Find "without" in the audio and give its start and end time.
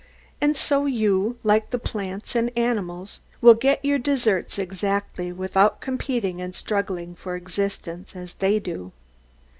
5.31-5.79